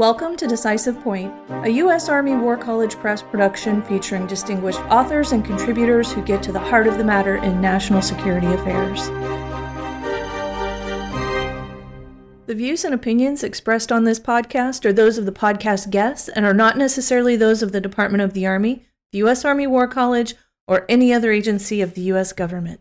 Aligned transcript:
Welcome 0.00 0.34
to 0.38 0.46
Decisive 0.46 0.98
Point, 1.02 1.30
a 1.50 1.68
U.S. 1.68 2.08
Army 2.08 2.34
War 2.34 2.56
College 2.56 2.96
Press 2.96 3.20
production 3.20 3.82
featuring 3.82 4.26
distinguished 4.26 4.80
authors 4.84 5.32
and 5.32 5.44
contributors 5.44 6.10
who 6.10 6.22
get 6.22 6.42
to 6.44 6.52
the 6.52 6.58
heart 6.58 6.86
of 6.86 6.96
the 6.96 7.04
matter 7.04 7.36
in 7.36 7.60
national 7.60 8.00
security 8.00 8.46
affairs. 8.46 9.08
The 12.46 12.54
views 12.54 12.82
and 12.82 12.94
opinions 12.94 13.44
expressed 13.44 13.92
on 13.92 14.04
this 14.04 14.18
podcast 14.18 14.86
are 14.86 14.92
those 14.94 15.18
of 15.18 15.26
the 15.26 15.32
podcast 15.32 15.90
guests 15.90 16.30
and 16.30 16.46
are 16.46 16.54
not 16.54 16.78
necessarily 16.78 17.36
those 17.36 17.62
of 17.62 17.72
the 17.72 17.80
Department 17.82 18.22
of 18.22 18.32
the 18.32 18.46
Army, 18.46 18.86
the 19.12 19.18
U.S. 19.18 19.44
Army 19.44 19.66
War 19.66 19.86
College, 19.86 20.34
or 20.66 20.86
any 20.88 21.12
other 21.12 21.30
agency 21.30 21.82
of 21.82 21.92
the 21.92 22.00
U.S. 22.04 22.32
government. 22.32 22.80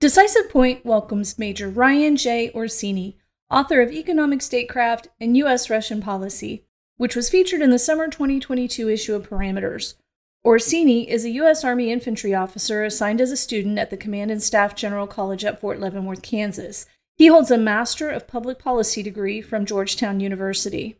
Decisive 0.00 0.50
Point 0.50 0.84
welcomes 0.84 1.38
Major 1.38 1.68
Ryan 1.68 2.16
J. 2.16 2.50
Orsini 2.56 3.18
author 3.50 3.80
of 3.80 3.92
Economic 3.92 4.42
Statecraft 4.42 5.08
and 5.20 5.36
U.S. 5.36 5.70
Russian 5.70 6.00
Policy, 6.00 6.65
which 6.96 7.16
was 7.16 7.28
featured 7.28 7.60
in 7.60 7.70
the 7.70 7.78
summer 7.78 8.08
2022 8.08 8.88
issue 8.88 9.14
of 9.14 9.28
Parameters. 9.28 9.94
Orsini 10.44 11.10
is 11.10 11.24
a 11.24 11.30
U.S. 11.30 11.64
Army 11.64 11.90
infantry 11.90 12.34
officer 12.34 12.84
assigned 12.84 13.20
as 13.20 13.32
a 13.32 13.36
student 13.36 13.78
at 13.78 13.90
the 13.90 13.96
Command 13.96 14.30
and 14.30 14.42
Staff 14.42 14.76
General 14.76 15.06
College 15.06 15.44
at 15.44 15.60
Fort 15.60 15.80
Leavenworth, 15.80 16.22
Kansas. 16.22 16.86
He 17.16 17.26
holds 17.26 17.50
a 17.50 17.58
Master 17.58 18.10
of 18.10 18.28
Public 18.28 18.58
Policy 18.58 19.02
degree 19.02 19.40
from 19.40 19.66
Georgetown 19.66 20.20
University. 20.20 20.98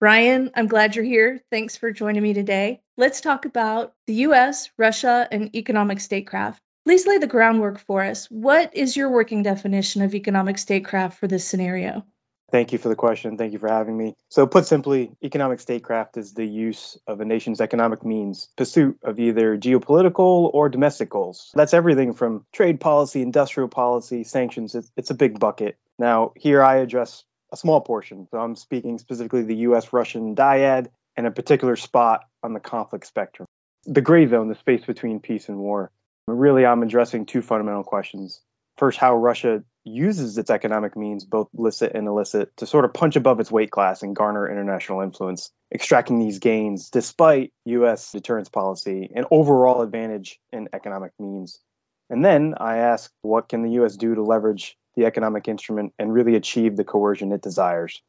Ryan, 0.00 0.50
I'm 0.54 0.66
glad 0.66 0.96
you're 0.96 1.04
here. 1.04 1.42
Thanks 1.50 1.76
for 1.76 1.92
joining 1.92 2.22
me 2.22 2.32
today. 2.32 2.80
Let's 2.96 3.20
talk 3.20 3.44
about 3.44 3.92
the 4.06 4.14
US, 4.14 4.70
Russia, 4.78 5.28
and 5.30 5.54
economic 5.54 6.00
statecraft. 6.00 6.62
Please 6.86 7.06
lay 7.06 7.18
the 7.18 7.26
groundwork 7.26 7.78
for 7.78 8.02
us. 8.02 8.26
What 8.30 8.74
is 8.74 8.96
your 8.96 9.10
working 9.10 9.42
definition 9.42 10.00
of 10.00 10.14
economic 10.14 10.56
statecraft 10.56 11.18
for 11.18 11.26
this 11.28 11.46
scenario? 11.46 12.06
Thank 12.50 12.72
you 12.72 12.78
for 12.78 12.88
the 12.88 12.96
question. 12.96 13.36
Thank 13.36 13.52
you 13.52 13.58
for 13.58 13.68
having 13.68 13.96
me. 13.96 14.14
So, 14.28 14.46
put 14.46 14.66
simply, 14.66 15.12
economic 15.22 15.60
statecraft 15.60 16.16
is 16.16 16.34
the 16.34 16.46
use 16.46 16.98
of 17.06 17.20
a 17.20 17.24
nation's 17.24 17.60
economic 17.60 18.04
means, 18.04 18.48
pursuit 18.56 18.98
of 19.04 19.20
either 19.20 19.56
geopolitical 19.56 20.50
or 20.52 20.68
domestic 20.68 21.10
goals. 21.10 21.52
That's 21.54 21.74
everything 21.74 22.12
from 22.12 22.44
trade 22.52 22.80
policy, 22.80 23.22
industrial 23.22 23.68
policy, 23.68 24.24
sanctions. 24.24 24.74
It's, 24.74 24.90
it's 24.96 25.10
a 25.10 25.14
big 25.14 25.38
bucket. 25.38 25.78
Now, 25.98 26.32
here 26.36 26.62
I 26.62 26.76
address 26.76 27.24
a 27.52 27.56
small 27.56 27.80
portion. 27.80 28.26
So, 28.30 28.38
I'm 28.38 28.56
speaking 28.56 28.98
specifically 28.98 29.42
the 29.42 29.56
US 29.56 29.92
Russian 29.92 30.34
dyad 30.34 30.88
and 31.16 31.26
a 31.26 31.30
particular 31.30 31.76
spot 31.76 32.24
on 32.42 32.54
the 32.54 32.60
conflict 32.60 33.06
spectrum. 33.06 33.46
The 33.84 34.00
gray 34.00 34.26
zone, 34.26 34.48
the 34.48 34.54
space 34.54 34.84
between 34.84 35.20
peace 35.20 35.48
and 35.48 35.58
war. 35.58 35.90
Really, 36.26 36.66
I'm 36.66 36.82
addressing 36.82 37.26
two 37.26 37.42
fundamental 37.42 37.82
questions. 37.82 38.40
First, 38.76 38.98
how 38.98 39.16
Russia 39.16 39.62
uses 39.90 40.38
its 40.38 40.50
economic 40.50 40.96
means, 40.96 41.24
both 41.24 41.48
licit 41.52 41.92
and 41.94 42.06
illicit, 42.06 42.56
to 42.56 42.66
sort 42.66 42.84
of 42.84 42.94
punch 42.94 43.16
above 43.16 43.40
its 43.40 43.50
weight 43.50 43.70
class 43.70 44.02
and 44.02 44.16
garner 44.16 44.50
international 44.50 45.00
influence, 45.00 45.50
extracting 45.74 46.18
these 46.18 46.38
gains 46.38 46.90
despite 46.90 47.52
U.S. 47.66 48.12
deterrence 48.12 48.48
policy 48.48 49.10
and 49.14 49.26
overall 49.30 49.82
advantage 49.82 50.38
in 50.52 50.68
economic 50.72 51.12
means. 51.18 51.60
And 52.08 52.24
then 52.24 52.54
I 52.58 52.78
ask, 52.78 53.12
what 53.22 53.48
can 53.48 53.62
the 53.62 53.72
U.S. 53.72 53.96
do 53.96 54.14
to 54.14 54.22
leverage 54.22 54.76
the 54.96 55.04
economic 55.04 55.46
instrument 55.46 55.92
and 55.98 56.12
really 56.12 56.34
achieve 56.34 56.76
the 56.76 56.84
coercion 56.84 57.32
it 57.32 57.42
desires? 57.42 58.02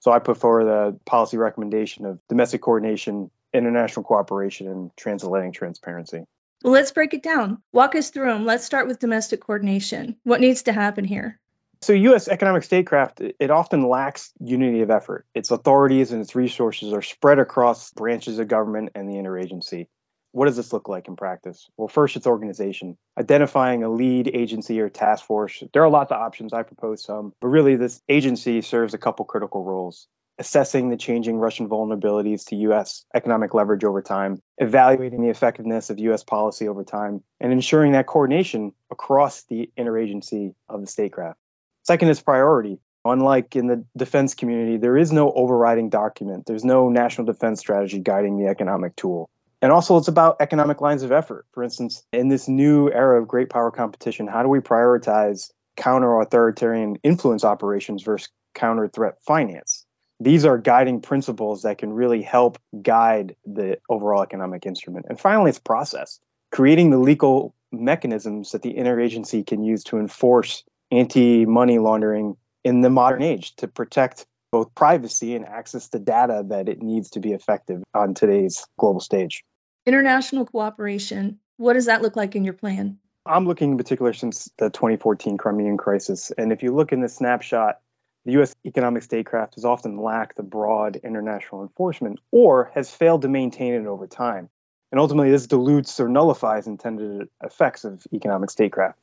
So 0.00 0.12
I 0.12 0.20
put 0.20 0.36
forward 0.36 0.66
the 0.66 0.98
policy 1.06 1.36
recommendation 1.36 2.06
of 2.06 2.20
domestic 2.28 2.62
coordination, 2.62 3.30
international 3.52 4.04
cooperation, 4.04 4.68
and 4.68 4.90
transatlantic 4.96 5.54
transparency. 5.54 6.22
Well, 6.62 6.72
let's 6.72 6.90
break 6.90 7.14
it 7.14 7.22
down. 7.22 7.62
Walk 7.72 7.94
us 7.94 8.10
through 8.10 8.32
them. 8.32 8.44
Let's 8.44 8.64
start 8.64 8.88
with 8.88 8.98
domestic 8.98 9.40
coordination. 9.40 10.16
What 10.24 10.40
needs 10.40 10.62
to 10.64 10.72
happen 10.72 11.04
here? 11.04 11.38
So, 11.80 11.92
U.S. 11.92 12.26
economic 12.26 12.64
statecraft, 12.64 13.20
it 13.20 13.50
often 13.50 13.88
lacks 13.88 14.32
unity 14.40 14.80
of 14.80 14.90
effort. 14.90 15.26
Its 15.34 15.52
authorities 15.52 16.10
and 16.10 16.20
its 16.20 16.34
resources 16.34 16.92
are 16.92 17.02
spread 17.02 17.38
across 17.38 17.92
branches 17.92 18.40
of 18.40 18.48
government 18.48 18.90
and 18.96 19.08
the 19.08 19.14
interagency. 19.14 19.86
What 20.32 20.46
does 20.46 20.56
this 20.56 20.72
look 20.72 20.88
like 20.88 21.06
in 21.06 21.14
practice? 21.14 21.70
Well, 21.76 21.86
first, 21.86 22.16
it's 22.16 22.26
organization. 22.26 22.98
Identifying 23.18 23.84
a 23.84 23.88
lead 23.88 24.28
agency 24.34 24.80
or 24.80 24.88
task 24.88 25.24
force. 25.24 25.62
There 25.72 25.82
are 25.84 25.88
lots 25.88 26.10
of 26.10 26.20
options. 26.20 26.52
I 26.52 26.64
propose 26.64 27.04
some, 27.04 27.32
but 27.40 27.48
really, 27.48 27.76
this 27.76 28.02
agency 28.08 28.60
serves 28.60 28.92
a 28.92 28.98
couple 28.98 29.24
critical 29.24 29.62
roles 29.62 30.08
assessing 30.38 30.88
the 30.88 30.96
changing 30.96 31.38
Russian 31.38 31.68
vulnerabilities 31.68 32.46
to 32.46 32.56
U.S. 32.56 33.04
economic 33.14 33.54
leverage 33.54 33.84
over 33.84 34.00
time, 34.00 34.40
evaluating 34.58 35.22
the 35.22 35.30
effectiveness 35.30 35.90
of 35.90 35.98
U.S. 35.98 36.22
policy 36.22 36.68
over 36.68 36.84
time, 36.84 37.22
and 37.40 37.52
ensuring 37.52 37.92
that 37.92 38.06
coordination 38.06 38.72
across 38.90 39.44
the 39.44 39.70
interagency 39.78 40.54
of 40.68 40.80
the 40.80 40.86
statecraft. 40.86 41.38
Second 41.82 42.08
is 42.08 42.20
priority. 42.20 42.78
Unlike 43.04 43.56
in 43.56 43.68
the 43.68 43.84
defense 43.96 44.34
community, 44.34 44.76
there 44.76 44.96
is 44.96 45.12
no 45.12 45.32
overriding 45.32 45.88
document. 45.88 46.46
There's 46.46 46.64
no 46.64 46.88
national 46.88 47.26
defense 47.26 47.60
strategy 47.60 47.98
guiding 47.98 48.38
the 48.38 48.48
economic 48.48 48.96
tool. 48.96 49.30
And 49.62 49.72
also, 49.72 49.96
it's 49.96 50.08
about 50.08 50.36
economic 50.40 50.80
lines 50.80 51.02
of 51.02 51.10
effort. 51.10 51.46
For 51.52 51.62
instance, 51.64 52.04
in 52.12 52.28
this 52.28 52.48
new 52.48 52.90
era 52.92 53.20
of 53.20 53.26
great 53.26 53.50
power 53.50 53.70
competition, 53.70 54.26
how 54.26 54.42
do 54.42 54.48
we 54.48 54.60
prioritize 54.60 55.50
counter 55.76 56.20
authoritarian 56.20 56.96
influence 57.02 57.44
operations 57.44 58.02
versus 58.02 58.28
counter 58.54 58.88
threat 58.88 59.14
finance? 59.26 59.84
These 60.20 60.44
are 60.44 60.58
guiding 60.58 61.00
principles 61.00 61.62
that 61.62 61.78
can 61.78 61.92
really 61.92 62.22
help 62.22 62.58
guide 62.82 63.36
the 63.46 63.78
overall 63.88 64.22
economic 64.22 64.66
instrument. 64.66 65.06
And 65.08 65.18
finally, 65.18 65.50
it's 65.50 65.58
process, 65.58 66.18
creating 66.50 66.90
the 66.90 66.98
legal 66.98 67.54
mechanisms 67.70 68.52
that 68.52 68.62
the 68.62 68.74
interagency 68.74 69.46
can 69.46 69.62
use 69.62 69.84
to 69.84 69.98
enforce 69.98 70.64
anti 70.90 71.44
money 71.44 71.78
laundering 71.78 72.36
in 72.64 72.80
the 72.80 72.90
modern 72.90 73.22
age 73.22 73.54
to 73.56 73.68
protect 73.68 74.26
both 74.50 74.74
privacy 74.74 75.34
and 75.34 75.46
access 75.46 75.88
to 75.88 75.98
data 75.98 76.42
that 76.48 76.68
it 76.68 76.82
needs 76.82 77.10
to 77.10 77.20
be 77.20 77.32
effective 77.32 77.82
on 77.94 78.14
today's 78.14 78.66
global 78.78 79.00
stage. 79.00 79.44
International 79.86 80.46
cooperation, 80.46 81.38
what 81.58 81.74
does 81.74 81.86
that 81.86 82.02
look 82.02 82.16
like 82.16 82.34
in 82.34 82.44
your 82.44 82.54
plan? 82.54 82.98
I'm 83.26 83.46
looking 83.46 83.72
in 83.72 83.76
particular 83.76 84.14
since 84.14 84.50
the 84.56 84.70
2014 84.70 85.36
Crimean 85.36 85.76
crisis. 85.76 86.32
And 86.38 86.50
if 86.50 86.62
you 86.62 86.74
look 86.74 86.92
in 86.92 87.00
the 87.00 87.08
snapshot, 87.08 87.78
the 88.28 88.32
U.S. 88.32 88.54
economic 88.66 89.02
statecraft 89.02 89.54
has 89.54 89.64
often 89.64 90.02
lacked 90.02 90.36
the 90.36 90.42
broad 90.42 90.96
international 90.96 91.62
enforcement 91.62 92.20
or 92.30 92.70
has 92.74 92.90
failed 92.90 93.22
to 93.22 93.28
maintain 93.28 93.72
it 93.72 93.86
over 93.86 94.06
time. 94.06 94.50
And 94.92 95.00
ultimately, 95.00 95.30
this 95.30 95.46
dilutes 95.46 95.98
or 95.98 96.10
nullifies 96.10 96.66
intended 96.66 97.26
effects 97.42 97.84
of 97.84 98.06
economic 98.12 98.50
statecraft. 98.50 98.98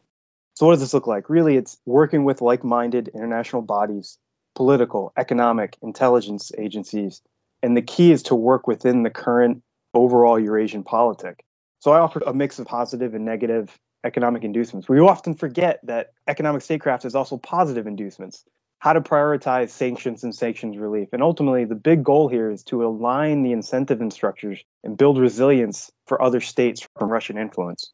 So, 0.53 0.67
what 0.67 0.73
does 0.73 0.81
this 0.81 0.93
look 0.93 1.07
like? 1.07 1.27
Really, 1.27 1.57
it's 1.57 1.79
working 1.87 2.23
with 2.23 2.39
like 2.39 2.63
minded 2.63 3.07
international 3.15 3.63
bodies, 3.63 4.19
political, 4.53 5.11
economic, 5.17 5.75
intelligence 5.81 6.51
agencies. 6.59 7.23
And 7.63 7.75
the 7.75 7.81
key 7.81 8.11
is 8.11 8.21
to 8.23 8.35
work 8.35 8.67
within 8.67 9.01
the 9.01 9.09
current 9.09 9.63
overall 9.95 10.39
Eurasian 10.39 10.83
politic. 10.83 11.43
So, 11.79 11.93
I 11.93 11.97
offer 11.97 12.21
a 12.27 12.33
mix 12.35 12.59
of 12.59 12.67
positive 12.67 13.15
and 13.15 13.25
negative 13.25 13.79
economic 14.03 14.43
inducements. 14.43 14.87
We 14.87 14.99
often 14.99 15.33
forget 15.33 15.79
that 15.81 16.11
economic 16.27 16.61
statecraft 16.61 17.05
is 17.05 17.15
also 17.15 17.37
positive 17.37 17.87
inducements 17.87 18.45
how 18.85 18.93
to 18.93 19.01
prioritize 19.01 19.71
sanctions 19.71 20.23
and 20.23 20.35
sanctions 20.35 20.77
relief. 20.77 21.09
And 21.11 21.23
ultimately, 21.23 21.65
the 21.65 21.73
big 21.73 22.03
goal 22.03 22.27
here 22.27 22.51
is 22.51 22.63
to 22.65 22.85
align 22.85 23.41
the 23.41 23.51
incentive 23.51 23.99
and 23.99 24.13
structures 24.13 24.63
and 24.83 24.95
build 24.95 25.17
resilience 25.17 25.91
for 26.05 26.21
other 26.21 26.39
states 26.39 26.87
from 26.95 27.09
Russian 27.09 27.35
influence. 27.35 27.91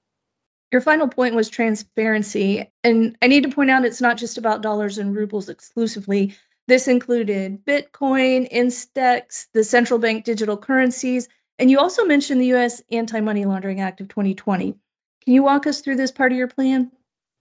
Your 0.69 0.81
final 0.81 1.07
point 1.07 1.34
was 1.34 1.50
transparency. 1.50 2.69
And 2.84 3.16
I 3.22 3.28
need 3.28 3.44
to 3.44 3.50
point 3.50 3.69
out 3.69 3.85
it's 3.85 4.02
not 4.02 4.18
just 4.18 4.38
about 4.38 4.62
dollars 4.62 4.97
and 4.97 5.16
rubles 5.16 5.47
exclusively. 5.47 6.35
This 6.68 6.90
included 6.90 7.63
Bitcoin, 7.63 8.52
Instex, 8.52 9.47
the 9.53 9.63
central 9.63 9.97
bank 9.97 10.25
digital 10.25 10.58
currencies, 10.58 11.29
and 11.58 11.72
you 11.72 11.79
also 11.79 12.03
mentioned 12.03 12.41
the 12.41 12.53
US 12.56 12.81
Anti 12.91 13.22
Money 13.22 13.46
Laundering 13.46 13.79
Act 13.79 14.02
of 14.02 14.09
2020. 14.09 14.75
Can 15.23 15.34
you 15.34 15.41
walk 15.41 15.68
us 15.68 15.79
through 15.79 15.96
this 15.96 16.12
part 16.12 16.34
of 16.34 16.38
your 16.38 16.50
plan? 16.50 16.91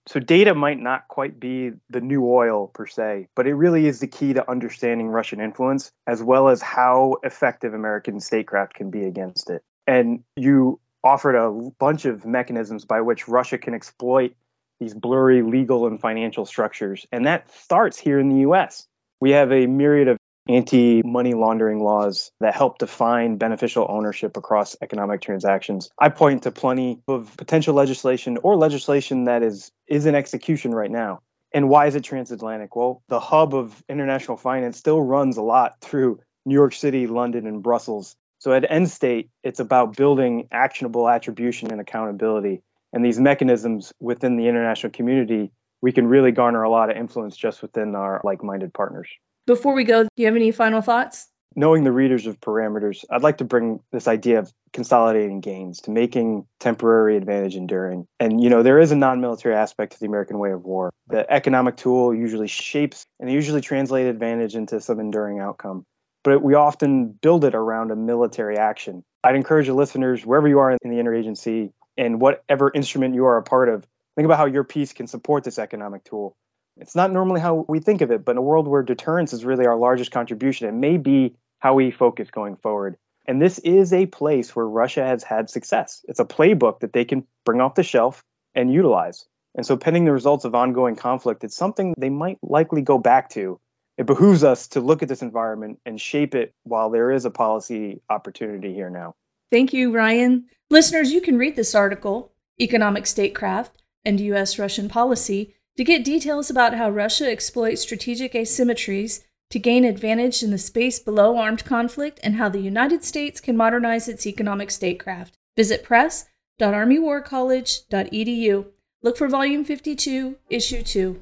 So 0.07 0.19
data 0.19 0.55
might 0.55 0.79
not 0.79 1.07
quite 1.07 1.39
be 1.39 1.71
the 1.89 2.01
new 2.01 2.27
oil 2.27 2.67
per 2.73 2.87
se, 2.87 3.27
but 3.35 3.45
it 3.45 3.53
really 3.53 3.87
is 3.87 3.99
the 3.99 4.07
key 4.07 4.33
to 4.33 4.49
understanding 4.49 5.07
Russian 5.09 5.39
influence 5.39 5.91
as 6.07 6.23
well 6.23 6.49
as 6.49 6.61
how 6.61 7.17
effective 7.23 7.73
American 7.73 8.19
statecraft 8.19 8.73
can 8.73 8.89
be 8.89 9.05
against 9.05 9.49
it. 9.49 9.63
And 9.85 10.23
you 10.35 10.79
offered 11.03 11.35
a 11.35 11.51
bunch 11.79 12.05
of 12.05 12.25
mechanisms 12.25 12.85
by 12.85 13.01
which 13.01 13.27
Russia 13.27 13.57
can 13.57 13.73
exploit 13.73 14.35
these 14.79 14.93
blurry 14.93 15.43
legal 15.43 15.85
and 15.85 15.99
financial 15.99 16.45
structures. 16.45 17.05
And 17.11 17.25
that 17.25 17.51
starts 17.51 17.99
here 17.99 18.19
in 18.19 18.29
the 18.29 18.49
US. 18.49 18.87
We 19.19 19.31
have 19.31 19.51
a 19.51 19.67
myriad 19.67 20.07
of 20.07 20.17
anti 20.47 21.01
money 21.03 21.33
laundering 21.33 21.83
laws 21.83 22.31
that 22.39 22.55
help 22.55 22.77
define 22.77 23.37
beneficial 23.37 23.85
ownership 23.89 24.37
across 24.37 24.75
economic 24.81 25.21
transactions. 25.21 25.89
I 25.99 26.09
point 26.09 26.43
to 26.43 26.51
plenty 26.51 26.99
of 27.07 27.35
potential 27.37 27.73
legislation 27.73 28.37
or 28.43 28.55
legislation 28.55 29.25
that 29.25 29.43
is 29.43 29.71
is 29.87 30.05
in 30.05 30.15
execution 30.15 30.73
right 30.73 30.91
now. 30.91 31.21
And 31.53 31.69
why 31.69 31.87
is 31.87 31.95
it 31.95 32.03
transatlantic? 32.03 32.75
Well, 32.75 33.01
the 33.09 33.19
hub 33.19 33.53
of 33.53 33.83
international 33.89 34.37
finance 34.37 34.77
still 34.77 35.01
runs 35.01 35.37
a 35.37 35.41
lot 35.41 35.75
through 35.81 36.19
New 36.45 36.55
York 36.55 36.73
City, 36.73 37.07
London, 37.07 37.45
and 37.45 37.61
Brussels. 37.61 38.15
So 38.39 38.53
at 38.53 38.69
end 38.71 38.89
state, 38.89 39.29
it's 39.43 39.59
about 39.59 39.95
building 39.95 40.47
actionable 40.51 41.07
attribution 41.07 41.71
and 41.71 41.79
accountability. 41.79 42.61
And 42.93 43.05
these 43.05 43.19
mechanisms 43.19 43.93
within 43.99 44.37
the 44.37 44.47
international 44.47 44.91
community, 44.91 45.51
we 45.81 45.91
can 45.91 46.07
really 46.07 46.31
garner 46.31 46.63
a 46.63 46.69
lot 46.69 46.89
of 46.89 46.97
influence 46.97 47.37
just 47.37 47.61
within 47.61 47.95
our 47.95 48.21
like 48.23 48.43
minded 48.43 48.73
partners. 48.73 49.09
Before 49.45 49.73
we 49.73 49.83
go, 49.83 50.03
do 50.03 50.09
you 50.17 50.25
have 50.25 50.35
any 50.35 50.51
final 50.51 50.81
thoughts? 50.81 51.31
knowing 51.55 51.83
the 51.83 51.91
readers 51.91 52.25
of 52.25 52.39
parameters, 52.39 53.03
I'd 53.09 53.23
like 53.23 53.37
to 53.39 53.43
bring 53.43 53.79
this 53.91 54.07
idea 54.07 54.39
of 54.39 54.53
consolidating 54.73 55.41
gains 55.41 55.81
to 55.81 55.91
making 55.91 56.45
temporary 56.59 57.17
advantage 57.17 57.55
enduring. 57.55 58.07
And, 58.19 58.41
you 58.41 58.49
know, 58.49 58.63
there 58.63 58.79
is 58.79 58.91
a 58.91 58.95
non 58.95 59.21
military 59.21 59.55
aspect 59.55 59.93
to 59.93 59.99
the 59.99 60.05
American 60.05 60.39
way 60.39 60.51
of 60.51 60.63
war. 60.63 60.91
The 61.07 61.29
economic 61.31 61.77
tool 61.77 62.13
usually 62.13 62.47
shapes 62.47 63.05
and 63.19 63.31
usually 63.31 63.61
translate 63.61 64.07
advantage 64.07 64.55
into 64.55 64.79
some 64.79 64.99
enduring 64.99 65.39
outcome. 65.39 65.85
But 66.23 66.43
we 66.43 66.53
often 66.53 67.07
build 67.07 67.43
it 67.43 67.55
around 67.55 67.91
a 67.91 67.95
military 67.95 68.57
action. 68.57 69.03
I'd 69.23 69.35
encourage 69.35 69.67
the 69.67 69.73
listeners, 69.73 70.25
wherever 70.25 70.47
you 70.47 70.59
are 70.59 70.71
in 70.71 70.77
the 70.83 70.97
interagency 70.97 71.71
and 71.97 72.21
whatever 72.21 72.71
instrument 72.73 73.15
you 73.15 73.25
are 73.25 73.37
a 73.37 73.43
part 73.43 73.69
of, 73.69 73.85
think 74.15 74.25
about 74.25 74.37
how 74.37 74.45
your 74.45 74.63
piece 74.63 74.93
can 74.93 75.07
support 75.07 75.43
this 75.43 75.59
economic 75.59 76.03
tool. 76.03 76.35
It's 76.77 76.95
not 76.95 77.11
normally 77.11 77.41
how 77.41 77.65
we 77.67 77.79
think 77.79 78.01
of 78.01 78.11
it, 78.11 78.25
but 78.25 78.31
in 78.31 78.37
a 78.37 78.41
world 78.41 78.67
where 78.67 78.81
deterrence 78.81 79.33
is 79.33 79.45
really 79.45 79.65
our 79.65 79.77
largest 79.77 80.11
contribution, 80.11 80.67
it 80.67 80.73
may 80.73 80.97
be 80.97 81.35
how 81.59 81.73
we 81.73 81.91
focus 81.91 82.29
going 82.31 82.55
forward. 82.55 82.97
And 83.27 83.41
this 83.41 83.59
is 83.59 83.93
a 83.93 84.07
place 84.07 84.55
where 84.55 84.67
Russia 84.67 85.05
has 85.05 85.23
had 85.23 85.49
success. 85.49 86.03
It's 86.07 86.19
a 86.19 86.25
playbook 86.25 86.79
that 86.79 86.93
they 86.93 87.05
can 87.05 87.25
bring 87.45 87.61
off 87.61 87.75
the 87.75 87.83
shelf 87.83 88.23
and 88.55 88.73
utilize. 88.73 89.25
And 89.55 89.65
so, 89.65 89.77
pending 89.77 90.05
the 90.05 90.11
results 90.11 90.45
of 90.45 90.55
ongoing 90.55 90.95
conflict, 90.95 91.43
it's 91.43 91.55
something 91.55 91.93
they 91.97 92.09
might 92.09 92.39
likely 92.41 92.81
go 92.81 92.97
back 92.97 93.29
to. 93.31 93.59
It 93.97 94.05
behooves 94.05 94.43
us 94.43 94.67
to 94.69 94.79
look 94.79 95.03
at 95.03 95.09
this 95.09 95.21
environment 95.21 95.79
and 95.85 95.99
shape 95.99 96.33
it 96.33 96.53
while 96.63 96.89
there 96.89 97.11
is 97.11 97.25
a 97.25 97.29
policy 97.29 98.01
opportunity 98.09 98.73
here 98.73 98.89
now. 98.89 99.13
Thank 99.51 99.73
you, 99.73 99.93
Ryan. 99.93 100.45
Listeners, 100.69 101.11
you 101.11 101.21
can 101.21 101.37
read 101.37 101.57
this 101.57 101.75
article, 101.75 102.31
Economic 102.59 103.05
Statecraft 103.05 103.81
and 104.05 104.19
U.S. 104.21 104.57
Russian 104.57 104.87
Policy, 104.87 105.53
to 105.77 105.83
get 105.83 106.03
details 106.03 106.49
about 106.49 106.73
how 106.75 106.89
Russia 106.89 107.29
exploits 107.29 107.81
strategic 107.81 108.33
asymmetries 108.33 109.21
to 109.49 109.59
gain 109.59 109.85
advantage 109.85 110.43
in 110.43 110.51
the 110.51 110.57
space 110.57 110.99
below 110.99 111.37
armed 111.37 111.63
conflict 111.65 112.19
and 112.23 112.35
how 112.35 112.49
the 112.49 112.59
United 112.59 113.03
States 113.03 113.41
can 113.41 113.57
modernize 113.57 114.07
its 114.07 114.25
economic 114.25 114.71
statecraft. 114.71 115.37
Visit 115.57 115.83
press.armywarcollege.edu. 115.83 118.65
Look 119.03 119.17
for 119.17 119.27
Volume 119.27 119.65
52, 119.65 120.37
Issue 120.49 120.83
2. 120.83 121.21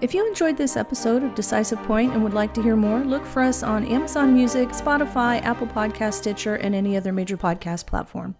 If 0.00 0.14
you 0.14 0.26
enjoyed 0.26 0.56
this 0.56 0.76
episode 0.76 1.22
of 1.22 1.36
Decisive 1.36 1.80
Point 1.84 2.12
and 2.12 2.24
would 2.24 2.34
like 2.34 2.52
to 2.54 2.62
hear 2.62 2.74
more, 2.74 3.04
look 3.04 3.24
for 3.24 3.40
us 3.40 3.62
on 3.62 3.86
Amazon 3.86 4.34
Music, 4.34 4.70
Spotify, 4.70 5.40
Apple 5.42 5.68
Podcast, 5.68 6.14
Stitcher, 6.14 6.56
and 6.56 6.74
any 6.74 6.96
other 6.96 7.12
major 7.12 7.36
podcast 7.36 7.86
platform. 7.86 8.34